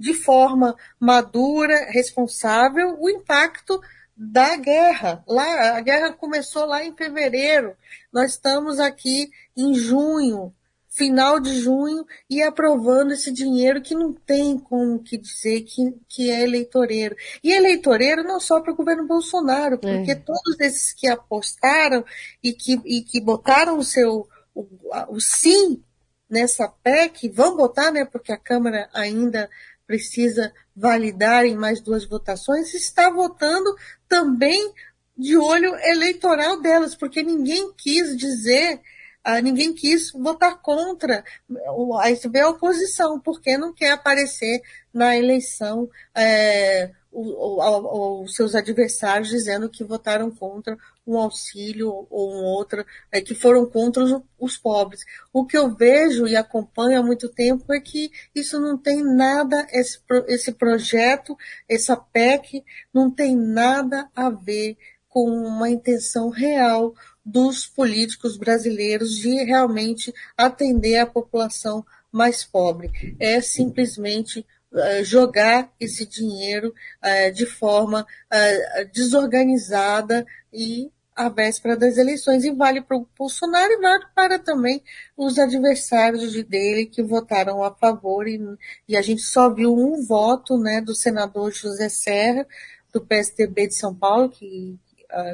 de 0.00 0.14
forma 0.14 0.74
madura, 0.98 1.90
responsável, 1.90 2.96
o 2.98 3.10
impacto 3.10 3.78
da 4.16 4.56
guerra. 4.56 5.22
Lá, 5.28 5.76
a 5.76 5.80
guerra 5.82 6.14
começou 6.14 6.64
lá 6.64 6.82
em 6.82 6.96
fevereiro. 6.96 7.76
Nós 8.10 8.30
estamos 8.30 8.80
aqui 8.80 9.30
em 9.54 9.74
junho, 9.74 10.54
final 10.88 11.38
de 11.38 11.60
junho, 11.60 12.06
e 12.30 12.42
aprovando 12.42 13.12
esse 13.12 13.30
dinheiro 13.30 13.82
que 13.82 13.94
não 13.94 14.14
tem 14.14 14.58
como 14.58 15.02
que 15.02 15.18
dizer 15.18 15.64
que, 15.64 15.94
que 16.08 16.30
é 16.30 16.44
eleitoreiro. 16.44 17.14
E 17.44 17.52
eleitoreiro 17.52 18.24
não 18.24 18.40
só 18.40 18.58
para 18.60 18.72
o 18.72 18.76
governo 18.76 19.06
Bolsonaro, 19.06 19.78
porque 19.78 20.12
é. 20.12 20.14
todos 20.14 20.58
esses 20.60 20.94
que 20.94 21.06
apostaram 21.06 22.02
e 22.42 22.54
que, 22.54 22.80
e 22.86 23.02
que 23.02 23.20
botaram 23.20 23.76
o 23.76 23.84
seu 23.84 24.26
o, 24.54 24.66
o 25.10 25.20
sim 25.20 25.82
nessa 26.30 26.68
PEC, 26.68 27.28
vão 27.28 27.56
botar, 27.56 27.90
né, 27.90 28.04
porque 28.04 28.32
a 28.32 28.38
Câmara 28.38 28.88
ainda 28.94 29.50
precisa 29.90 30.52
validar 30.76 31.44
em 31.44 31.56
mais 31.56 31.80
duas 31.80 32.04
votações, 32.04 32.72
está 32.74 33.10
votando 33.10 33.74
também 34.08 34.72
de 35.18 35.36
olho 35.36 35.74
eleitoral 35.82 36.62
delas, 36.62 36.94
porque 36.94 37.24
ninguém 37.24 37.72
quis 37.76 38.16
dizer, 38.16 38.80
uh, 39.26 39.42
ninguém 39.42 39.72
quis 39.72 40.12
votar 40.12 40.60
contra 40.60 41.24
a, 41.66 42.42
a 42.42 42.48
oposição, 42.50 43.20
porque 43.20 43.56
não 43.56 43.72
quer 43.72 43.92
aparecer 43.92 44.60
na 44.92 45.16
eleição. 45.16 45.88
É, 46.14 46.90
os 47.12 48.34
seus 48.34 48.54
adversários 48.54 49.28
dizendo 49.28 49.68
que 49.68 49.82
votaram 49.82 50.30
contra 50.30 50.78
um 51.04 51.18
auxílio 51.18 52.06
ou 52.08 52.34
um 52.34 52.44
outro, 52.44 52.86
é, 53.10 53.20
que 53.20 53.34
foram 53.34 53.66
contra 53.66 54.04
os, 54.04 54.22
os, 54.38 54.56
pobres. 54.56 55.00
O 55.32 55.44
que 55.44 55.58
eu 55.58 55.74
vejo 55.74 56.26
e 56.28 56.36
acompanho 56.36 57.00
há 57.00 57.02
muito 57.02 57.28
tempo 57.28 57.72
é 57.72 57.80
que 57.80 58.12
isso 58.32 58.60
não 58.60 58.78
tem 58.78 59.02
nada, 59.02 59.66
esse, 59.72 59.98
esse 60.28 60.52
projeto, 60.52 61.36
essa 61.68 61.96
PEC, 61.96 62.64
não 62.94 63.10
tem 63.10 63.36
nada 63.36 64.08
a 64.14 64.30
ver 64.30 64.76
com 65.10 65.28
uma 65.28 65.68
intenção 65.68 66.30
real 66.30 66.94
dos 67.22 67.66
políticos 67.66 68.38
brasileiros 68.38 69.16
de 69.16 69.44
realmente 69.44 70.14
atender 70.38 70.96
a 70.96 71.06
população 71.06 71.84
mais 72.10 72.44
pobre. 72.44 73.16
É 73.20 73.42
simplesmente 73.42 74.46
eh, 74.72 75.02
jogar 75.02 75.68
esse 75.80 76.06
dinheiro 76.06 76.72
uh, 77.02 77.32
de 77.32 77.44
forma 77.44 78.02
uh, 78.02 78.90
desorganizada 78.92 80.24
e 80.52 80.92
à 81.14 81.28
véspera 81.28 81.76
das 81.76 81.98
eleições. 81.98 82.44
E 82.44 82.52
vale 82.52 82.80
para 82.80 82.96
o 82.96 83.06
Bolsonaro 83.18 83.72
e 83.72 83.80
vale 83.80 84.04
para 84.14 84.38
também 84.38 84.80
os 85.16 85.40
adversários 85.40 86.32
dele 86.44 86.86
que 86.86 87.02
votaram 87.02 87.64
a 87.64 87.74
favor. 87.74 88.28
E, 88.28 88.40
e 88.88 88.96
a 88.96 89.02
gente 89.02 89.22
só 89.22 89.52
viu 89.52 89.74
um 89.74 90.06
voto 90.06 90.56
né, 90.56 90.80
do 90.80 90.94
senador 90.94 91.50
José 91.52 91.88
Serra, 91.88 92.46
do 92.92 93.00
PSDB 93.00 93.66
de 93.66 93.74
São 93.74 93.92
Paulo, 93.92 94.30
que 94.30 94.78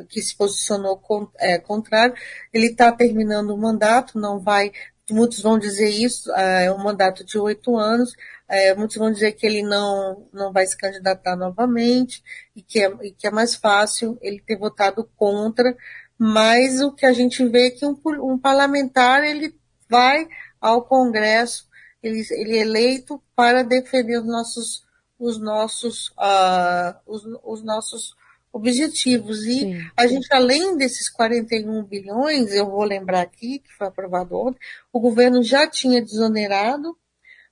que 0.09 0.21
se 0.23 0.37
posicionou 0.37 1.01
é, 1.39 1.59
contrário, 1.59 2.15
ele 2.53 2.67
está 2.67 2.93
terminando 2.93 3.51
o 3.51 3.59
mandato, 3.59 4.19
não 4.19 4.41
vai, 4.41 4.73
muitos 5.11 5.41
vão 5.41 5.59
dizer 5.59 5.89
isso, 5.89 6.33
é 6.33 6.73
um 6.73 6.83
mandato 6.83 7.25
de 7.25 7.39
oito 7.39 7.77
anos, 7.77 8.13
é, 8.49 8.75
muitos 8.75 8.97
vão 8.97 9.11
dizer 9.11 9.33
que 9.33 9.47
ele 9.47 9.63
não, 9.63 10.27
não 10.33 10.53
vai 10.53 10.67
se 10.67 10.77
candidatar 10.77 11.37
novamente 11.37 12.23
e 12.55 12.63
que, 12.63 12.81
é, 12.81 12.93
e 13.03 13.13
que 13.13 13.27
é 13.27 13.31
mais 13.31 13.55
fácil 13.55 14.19
ele 14.23 14.41
ter 14.41 14.57
votado 14.57 15.09
contra, 15.17 15.77
mas 16.19 16.81
o 16.81 16.93
que 16.93 17.05
a 17.05 17.13
gente 17.13 17.47
vê 17.47 17.69
é 17.69 17.71
que 17.71 17.85
um, 17.85 17.99
um 18.23 18.39
parlamentar 18.39 19.25
ele 19.25 19.55
vai 19.89 20.27
ao 20.61 20.83
Congresso, 20.83 21.69
ele, 22.03 22.25
ele 22.31 22.59
é 22.59 22.61
eleito 22.61 23.23
para 23.35 23.63
defender 23.63 24.19
os 24.19 24.27
nossos, 24.27 24.85
os 25.19 25.39
nossos, 25.39 26.09
uh, 26.11 26.97
os, 27.07 27.23
os 27.45 27.63
nossos 27.63 28.15
objetivos. 28.57 29.45
E 29.45 29.61
Sim. 29.61 29.91
a 29.97 30.07
gente, 30.07 30.33
além 30.33 30.77
desses 30.77 31.09
41 31.11 31.85
bilhões, 31.85 32.53
eu 32.53 32.67
vou 32.67 32.83
lembrar 32.85 33.21
aqui, 33.21 33.59
que 33.59 33.73
foi 33.73 33.87
aprovado 33.87 34.35
ontem, 34.35 34.59
o 34.93 34.99
governo 34.99 35.43
já 35.43 35.69
tinha 35.69 36.03
desonerado 36.03 36.91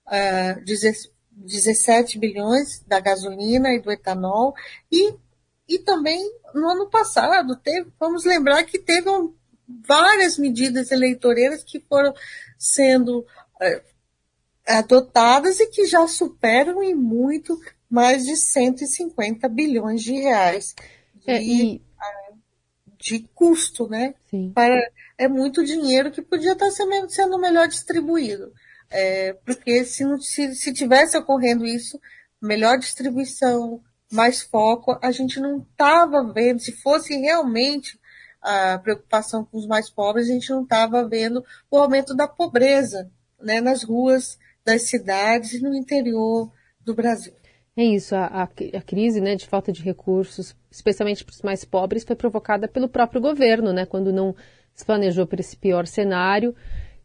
uh, 0.07 0.65
17 1.31 2.19
bilhões 2.19 2.83
da 2.87 3.01
gasolina 3.01 3.73
e 3.75 3.81
do 3.81 3.93
etanol, 3.93 4.55
e, 4.91 5.15
e 5.69 5.79
também 5.79 6.21
no 6.55 6.69
ano 6.69 6.89
passado, 6.89 7.55
teve, 7.57 7.93
vamos 8.01 8.25
lembrar 8.25 8.65
que 8.65 8.79
teve 8.79 9.09
um, 9.11 9.35
várias 9.87 10.39
medidas 10.39 10.91
eleitoreiras 10.91 11.63
que 11.63 11.81
foram 11.81 12.15
sendo 12.59 13.19
uh, 13.21 13.95
adotadas 14.67 15.61
e 15.61 15.67
que 15.67 15.85
já 15.85 16.07
superam 16.09 16.83
em 16.83 16.95
muito 16.95 17.61
mais 17.95 18.25
de 18.25 18.37
150 18.37 19.49
bilhões 19.49 20.03
de 20.03 20.15
reais 20.15 20.75
de, 21.15 21.31
é, 21.31 21.41
e... 21.41 21.81
de 22.99 23.21
custo, 23.33 23.89
né? 23.89 24.17
Sim. 24.29 24.51
Para, 24.53 24.77
é 25.17 25.29
muito 25.29 25.65
dinheiro 25.65 26.11
que 26.11 26.21
podia 26.21 26.55
estar 26.55 26.73
sendo, 26.73 27.09
sendo 27.09 27.39
melhor 27.39 27.69
distribuído. 27.69 28.53
É, 28.91 29.35
porque 29.45 29.85
se, 29.85 30.05
não, 30.05 30.21
se, 30.21 30.57
se 30.57 30.73
tivesse 30.73 31.17
ocorrendo 31.17 31.65
isso, 31.65 32.01
melhor 32.43 32.79
distribuição, 32.79 33.81
mais 34.11 34.43
foco, 34.43 34.99
a 35.01 35.13
gente 35.13 35.39
não 35.39 35.59
estava 35.59 36.33
vendo, 36.33 36.61
se 36.61 36.73
fosse 36.73 37.17
realmente 37.17 37.97
a 38.43 38.77
preocupação 38.77 39.45
com 39.45 39.57
os 39.57 39.69
mais 39.69 39.89
pobres, 39.89 40.29
a 40.29 40.33
gente 40.33 40.51
não 40.51 40.65
estava 40.65 41.09
vendo 41.09 41.45
o 41.71 41.79
aumento 41.79 42.13
da 42.13 42.27
pobreza 42.27 43.09
né, 43.41 43.61
nas 43.61 43.85
ruas 43.85 44.37
das 44.65 44.83
cidades 44.89 45.53
e 45.53 45.63
no 45.63 45.73
interior 45.77 46.51
do 46.81 46.93
Brasil. 46.93 47.33
É 47.77 47.85
isso, 47.85 48.15
a, 48.15 48.27
a, 48.27 48.43
a 48.45 48.83
crise 48.83 49.21
né, 49.21 49.35
de 49.35 49.47
falta 49.47 49.73
de 49.73 49.83
recursos, 49.83 50.55
especialmente 50.71 51.25
para 51.25 51.33
os 51.33 51.43
mais 51.43 51.65
pobres, 51.65 52.05
foi 52.05 52.15
provocada 52.15 52.69
pelo 52.69 52.89
próprio 52.89 53.21
governo, 53.21 53.73
né, 53.73 53.85
quando 53.85 54.13
não 54.13 54.35
se 54.73 54.85
planejou 54.85 55.27
para 55.27 55.41
esse 55.41 55.57
pior 55.57 55.87
cenário 55.87 56.55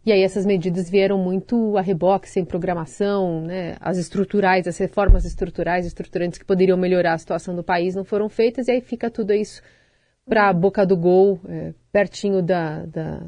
e 0.06 0.12
aí 0.12 0.24
essas 0.24 0.46
medidas 0.46 0.90
vieram 0.90 1.18
muito 1.18 1.78
a 1.78 1.82
reboque, 1.82 2.30
sem 2.30 2.46
programação, 2.46 3.42
né? 3.42 3.76
As 3.82 3.98
estruturais, 3.98 4.66
as 4.66 4.78
reformas 4.78 5.26
estruturais, 5.26 5.86
estruturantes 5.86 6.40
que 6.40 6.46
poderiam 6.46 6.78
melhorar 6.78 7.14
a 7.14 7.18
situação 7.18 7.56
do 7.56 7.64
país 7.64 7.96
não 7.96 8.06
foram 8.06 8.30
feitas 8.30 8.68
e 8.68 8.72
aí 8.72 8.82
fica 8.82 9.12
tudo 9.12 9.34
isso 9.34 9.62
para 10.26 10.50
a 10.50 10.54
boca 10.54 10.86
do 10.86 10.96
gol, 10.96 11.40
é, 11.48 11.74
pertinho 11.92 12.42
da, 12.42 12.86
da, 12.86 13.20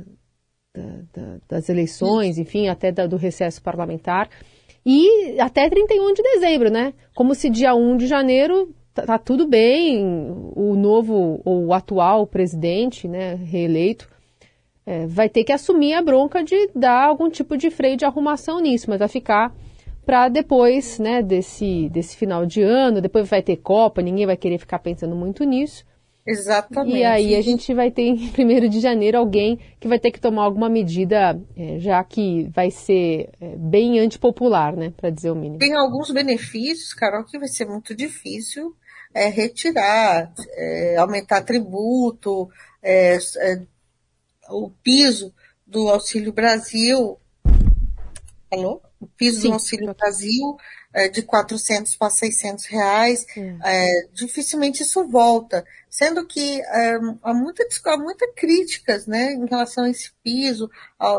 da, 1.13 1.38
das 1.48 1.67
eleições, 1.67 2.38
enfim, 2.38 2.69
até 2.69 2.91
do 2.91 3.17
recesso 3.17 3.62
parlamentar. 3.62 4.29
E 4.86 5.40
até 5.40 5.70
31 5.70 6.14
de 6.14 6.24
dezembro, 6.24 6.72
né? 6.72 6.94
Como 7.16 7.36
se 7.36 7.50
dia 7.50 7.76
1 7.76 7.98
de 7.98 8.08
janeiro 8.08 8.74
tá, 8.94 9.06
tá 9.06 9.18
tudo 9.18 9.48
bem, 9.48 10.04
o 10.56 10.76
novo 10.76 11.42
ou 11.46 11.68
o 11.68 11.74
atual 11.74 12.28
presidente, 12.28 13.08
né, 13.08 13.36
reeleito, 13.36 14.08
é, 14.86 15.06
vai 15.08 15.30
ter 15.30 15.44
que 15.44 15.52
assumir 15.52 15.94
a 15.94 16.02
bronca 16.02 16.44
de 16.44 16.70
dar 16.76 17.06
algum 17.06 17.30
tipo 17.30 17.58
de 17.58 17.70
freio 17.70 17.98
de 17.98 18.06
arrumação 18.06 18.60
nisso, 18.60 18.90
mas 18.90 19.00
vai 19.00 19.08
ficar 19.08 19.56
para 20.06 20.28
depois 20.28 20.98
né, 21.00 21.22
desse, 21.22 21.88
desse 21.90 22.18
final 22.18 22.46
de 22.46 22.62
ano, 22.62 23.02
depois 23.02 23.30
vai 23.30 23.42
ter 23.42 23.58
Copa, 23.58 24.02
ninguém 24.02 24.26
vai 24.26 24.36
querer 24.36 24.58
ficar 24.58 24.80
pensando 24.80 25.16
muito 25.16 25.44
nisso. 25.44 25.86
Exatamente. 26.25 26.98
E 26.98 27.04
aí 27.04 27.36
a 27.36 27.42
gente 27.42 27.74
vai 27.74 27.90
ter 27.90 28.04
em 28.04 28.13
1 28.38 28.70
de 28.70 28.80
janeiro 28.80 29.18
alguém 29.18 29.60
que 29.80 29.88
vai 29.88 30.00
ter 30.00 30.12
que 30.12 30.20
tomar 30.20 30.44
alguma 30.44 30.70
medida, 30.70 31.40
é, 31.58 31.80
já 31.80 32.04
que 32.04 32.48
vai 32.54 32.70
ser 32.70 33.30
é, 33.40 33.56
bem 33.58 34.00
antipopular, 34.00 34.75
né, 34.75 34.94
para 34.96 35.10
dizer 35.10 35.32
o 35.32 35.36
mínimo. 35.36 35.60
Tem 35.60 35.75
alguns 35.75 36.12
benefícios, 36.12 36.94
Carol, 36.94 37.24
que 37.25 37.40
vai 37.40 37.48
ser 37.48 37.66
muito 37.66 37.96
difícil 37.96 38.75
é, 39.13 39.28
retirar, 39.28 40.32
é, 40.56 40.96
aumentar 40.98 41.42
tributo, 41.42 42.50
é, 42.82 43.18
é, 43.18 43.62
o 44.50 44.70
piso 44.84 45.34
do 45.66 45.90
Auxílio 45.90 46.32
Brasil. 46.32 47.18
Alô? 48.51 48.82
O 49.00 49.08
piso 49.08 49.42
Sim, 49.42 49.48
do 49.48 49.54
Auxílio 49.54 49.96
Brasil 49.96 50.58
é, 50.93 51.07
de 51.07 51.21
400 51.21 51.95
para 51.95 52.10
600 52.10 52.65
reais, 52.65 53.25
é, 53.63 54.07
dificilmente 54.13 54.83
isso 54.83 55.07
volta. 55.07 55.65
Sendo 55.89 56.25
que 56.25 56.62
é, 56.62 57.00
há, 57.24 57.33
muita, 57.33 57.65
há 57.86 57.98
muita 57.98 58.31
críticas 58.33 59.07
né, 59.07 59.33
em 59.33 59.45
relação 59.45 59.83
a 59.86 59.89
esse 59.89 60.12
piso. 60.24 60.69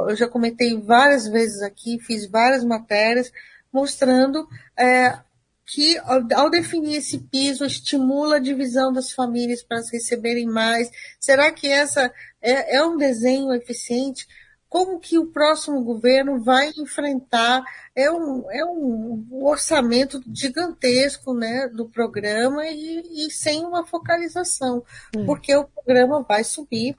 Eu 0.08 0.16
já 0.16 0.28
comentei 0.28 0.78
várias 0.80 1.26
vezes 1.28 1.62
aqui, 1.62 1.98
fiz 2.00 2.26
várias 2.26 2.64
matérias 2.64 3.32
mostrando 3.72 4.46
é, 4.76 5.18
que 5.66 5.96
ao 6.34 6.50
definir 6.50 6.96
esse 6.96 7.18
piso 7.18 7.64
estimula 7.64 8.36
a 8.36 8.40
divisão 8.40 8.92
das 8.92 9.12
famílias 9.12 9.62
para 9.62 9.80
receberem 9.90 10.46
mais. 10.46 10.90
Será 11.18 11.50
que 11.50 11.66
essa 11.66 12.12
é, 12.42 12.76
é 12.76 12.84
um 12.84 12.96
desenho 12.96 13.54
eficiente? 13.54 14.26
Como 14.72 14.98
que 14.98 15.18
o 15.18 15.26
próximo 15.26 15.84
governo 15.84 16.42
vai 16.42 16.72
enfrentar? 16.78 17.62
É 17.94 18.10
um, 18.10 18.50
é 18.50 18.64
um 18.64 19.44
orçamento 19.44 20.18
gigantesco 20.32 21.34
né, 21.34 21.68
do 21.68 21.90
programa 21.90 22.66
e, 22.66 23.26
e 23.26 23.30
sem 23.30 23.66
uma 23.66 23.84
focalização, 23.84 24.82
hum. 25.14 25.26
porque 25.26 25.54
o 25.54 25.64
programa 25.64 26.24
vai 26.26 26.42
subir 26.42 26.96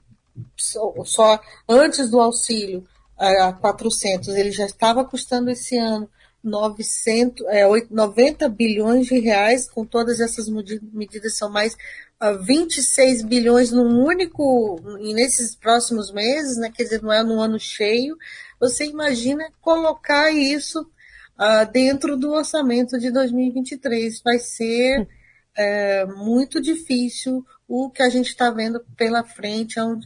só, 0.56 0.94
só 1.04 1.40
antes 1.68 2.08
do 2.08 2.20
auxílio 2.20 2.86
a 3.18 3.52
400, 3.52 4.28
ele 4.28 4.52
já 4.52 4.66
estava 4.66 5.04
custando 5.04 5.50
esse 5.50 5.76
ano 5.76 6.08
900, 6.44 7.44
é, 7.48 7.64
90 7.90 8.48
bilhões 8.50 9.06
de 9.06 9.18
reais, 9.18 9.68
com 9.68 9.84
todas 9.84 10.20
essas 10.20 10.48
medidas 10.48 11.36
são 11.36 11.50
mais 11.50 11.76
26 12.32 13.22
bilhões 13.22 13.70
num 13.70 14.04
único, 14.04 14.80
e 15.00 15.12
nesses 15.12 15.54
próximos 15.54 16.12
meses, 16.12 16.56
né, 16.56 16.70
quer 16.74 16.84
dizer, 16.84 17.02
não 17.02 17.12
é 17.12 17.22
no 17.22 17.40
ano 17.40 17.58
cheio, 17.58 18.16
você 18.58 18.86
imagina 18.86 19.50
colocar 19.60 20.30
isso 20.30 20.80
uh, 20.80 21.70
dentro 21.72 22.16
do 22.16 22.32
orçamento 22.32 22.98
de 22.98 23.10
2023. 23.10 24.22
Vai 24.22 24.38
ser 24.38 25.06
é, 25.56 26.04
muito 26.06 26.60
difícil. 26.60 27.44
O 27.66 27.90
que 27.90 28.02
a 28.02 28.08
gente 28.08 28.28
está 28.28 28.50
vendo 28.50 28.80
pela 28.96 29.24
frente, 29.24 29.78
é 29.78 29.84
um, 29.84 30.00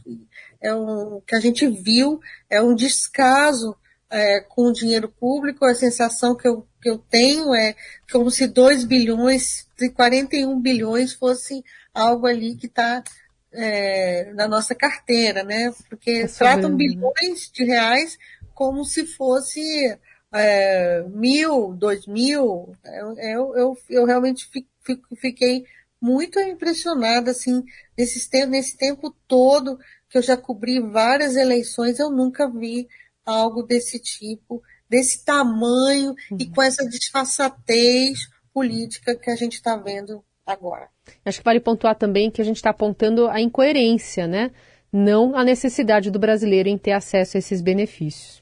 é 0.61 0.73
um, 0.73 1.21
que 1.25 1.35
a 1.35 1.39
gente 1.39 1.67
viu, 1.67 2.19
é 2.49 2.61
um 2.61 2.73
descaso 2.73 3.75
é, 4.09 4.39
com 4.39 4.67
o 4.67 4.73
dinheiro 4.73 5.07
público, 5.07 5.65
a 5.65 5.75
sensação 5.75 6.35
que 6.35 6.47
eu, 6.47 6.65
que 6.81 6.89
eu 6.89 6.97
tenho 6.97 7.53
é 7.53 7.75
como 8.11 8.31
se 8.31 8.47
2 8.47 8.85
bilhões, 8.85 9.67
de 9.77 9.89
41 9.89 10.59
bilhões 10.59 11.13
fosse 11.13 11.63
algo 11.93 12.27
ali 12.27 12.55
que 12.55 12.67
está 12.67 13.03
é, 13.51 14.31
na 14.33 14.47
nossa 14.47 14.75
carteira, 14.75 15.43
né? 15.43 15.73
Porque 15.89 16.11
é 16.11 16.27
tratam 16.27 16.71
né? 16.71 16.75
bilhões 16.75 17.49
de 17.51 17.63
reais 17.63 18.17
como 18.53 18.83
se 18.83 19.05
fosse 19.05 19.97
é, 20.33 21.03
mil, 21.09 21.73
dois 21.73 22.05
mil. 22.05 22.73
Eu, 22.85 23.17
eu, 23.17 23.55
eu, 23.55 23.77
eu 23.89 24.05
realmente 24.05 24.47
fico, 24.83 25.15
fiquei 25.15 25.65
muito 26.01 26.39
impressionada, 26.39 27.31
assim, 27.31 27.63
nesse 27.97 28.29
tempo, 28.29 28.51
nesse 28.51 28.77
tempo 28.77 29.15
todo 29.27 29.77
que 30.09 30.17
eu 30.17 30.21
já 30.21 30.35
cobri 30.35 30.79
várias 30.79 31.35
eleições, 31.35 31.99
eu 31.99 32.09
nunca 32.09 32.49
vi 32.49 32.87
algo 33.25 33.61
desse 33.61 33.99
tipo, 33.99 34.61
desse 34.89 35.23
tamanho 35.23 36.15
uhum. 36.31 36.37
e 36.39 36.49
com 36.49 36.63
essa 36.63 36.87
disfarçatez 36.87 38.27
política 38.51 39.15
que 39.15 39.29
a 39.29 39.35
gente 39.35 39.53
está 39.53 39.75
vendo 39.75 40.23
agora. 40.51 40.89
Acho 41.25 41.39
que 41.39 41.45
vale 41.45 41.59
pontuar 41.59 41.95
também 41.95 42.31
que 42.31 42.41
a 42.41 42.45
gente 42.45 42.57
está 42.57 42.69
apontando 42.69 43.27
a 43.27 43.39
incoerência, 43.41 44.27
né? 44.27 44.51
Não 44.91 45.35
a 45.35 45.43
necessidade 45.43 46.09
do 46.09 46.19
brasileiro 46.19 46.67
em 46.67 46.77
ter 46.77 46.91
acesso 46.91 47.37
a 47.37 47.39
esses 47.39 47.61
benefícios. 47.61 48.41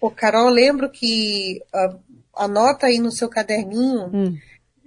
Ô, 0.00 0.10
Carol, 0.10 0.48
lembro 0.48 0.90
que 0.90 1.60
uh, 1.74 2.00
anota 2.34 2.86
aí 2.86 2.98
no 2.98 3.12
seu 3.12 3.28
caderninho, 3.28 4.10
hum. 4.12 4.38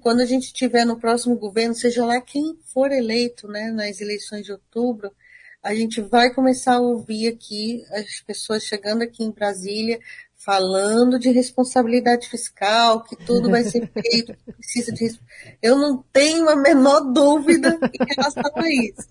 quando 0.02 0.22
a 0.22 0.26
gente 0.26 0.52
tiver 0.52 0.86
no 0.86 1.00
próximo 1.00 1.38
governo, 1.38 1.74
seja 1.74 2.06
lá 2.06 2.20
quem 2.20 2.58
for 2.74 2.92
eleito, 2.92 3.48
né, 3.48 3.72
nas 3.72 4.02
eleições 4.02 4.46
de 4.46 4.52
outubro, 4.52 5.12
a 5.64 5.74
gente 5.74 6.02
vai 6.02 6.34
começar 6.34 6.76
a 6.76 6.80
ouvir 6.80 7.28
aqui 7.28 7.84
as 7.92 8.22
pessoas 8.22 8.64
chegando 8.64 9.02
aqui 9.02 9.24
em 9.24 9.32
Brasília 9.32 10.00
falando 10.46 11.18
de 11.18 11.32
responsabilidade 11.32 12.30
fiscal, 12.30 13.04
que 13.04 13.16
tudo 13.16 13.50
vai 13.50 13.64
ser 13.64 13.90
feito, 13.92 14.38
precisa 14.56 14.92
de 14.92 15.20
Eu 15.60 15.76
não 15.76 16.04
tenho 16.14 16.48
a 16.48 16.56
menor 16.56 17.00
dúvida 17.12 17.80
em 17.82 18.16
relação 18.16 18.52
a 18.56 18.70
isso. 18.70 19.08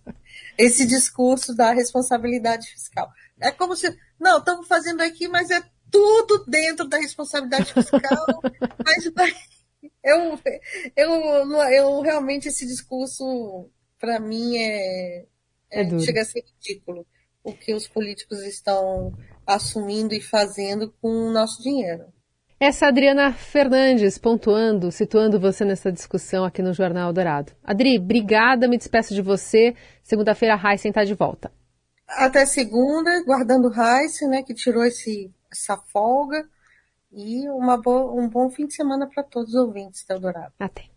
Esse 0.56 0.86
discurso 0.86 1.52
da 1.54 1.72
responsabilidade 1.72 2.68
fiscal. 2.68 3.10
É 3.40 3.50
como 3.50 3.74
se, 3.74 3.92
não, 4.18 4.38
estamos 4.38 4.68
fazendo 4.68 5.00
aqui, 5.00 5.26
mas 5.26 5.50
é 5.50 5.60
tudo 5.90 6.44
dentro 6.46 6.86
da 6.86 6.98
responsabilidade 6.98 7.72
fiscal. 7.72 8.26
mas 8.84 9.04
eu, 10.04 10.38
eu, 10.96 11.62
eu 11.72 12.00
realmente 12.00 12.46
esse 12.46 12.64
discurso, 12.64 13.68
para 13.98 14.20
mim, 14.20 14.56
é, 14.56 15.26
é, 15.68 15.82
é 15.82 15.98
chega 15.98 16.22
a 16.22 16.24
ser 16.24 16.44
ridículo 16.44 17.04
o 17.42 17.52
que 17.52 17.74
os 17.74 17.86
políticos 17.86 18.42
estão 18.42 19.12
assumindo 19.46 20.14
e 20.14 20.20
fazendo 20.20 20.92
com 21.00 21.08
o 21.08 21.32
nosso 21.32 21.62
dinheiro. 21.62 22.04
Essa 22.58 22.86
é 22.86 22.88
Adriana 22.88 23.32
Fernandes 23.32 24.16
pontuando, 24.16 24.90
situando 24.90 25.40
você 25.40 25.64
nessa 25.64 25.92
discussão 25.92 26.44
aqui 26.44 26.62
no 26.62 26.72
Jornal 26.72 27.12
Dourado. 27.12 27.52
Adri, 27.62 27.98
obrigada, 27.98 28.68
me 28.68 28.78
despeço 28.78 29.12
de 29.12 29.20
você. 29.20 29.74
Segunda-feira 30.02 30.54
a 30.54 30.72
Heisen 30.72 30.90
está 30.90 31.04
de 31.04 31.14
volta. 31.14 31.52
Até 32.08 32.46
segunda, 32.46 33.22
guardando 33.24 33.68
o 33.68 33.72
Heisen, 33.72 34.28
né, 34.28 34.42
que 34.42 34.54
tirou 34.54 34.84
esse, 34.84 35.32
essa 35.50 35.76
folga. 35.76 36.48
E 37.12 37.48
uma 37.50 37.76
boa, 37.76 38.12
um 38.12 38.28
bom 38.28 38.48
fim 38.50 38.66
de 38.66 38.74
semana 38.74 39.08
para 39.12 39.22
todos 39.22 39.54
os 39.54 39.60
ouvintes 39.60 40.04
da 40.06 40.16
Dourado. 40.16 40.52
Até. 40.58 40.93